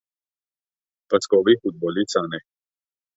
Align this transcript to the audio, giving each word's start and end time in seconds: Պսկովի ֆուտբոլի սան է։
Պսկովի 1.13 1.55
ֆուտբոլի 1.65 2.07
սան 2.15 2.39
է։ 2.39 2.41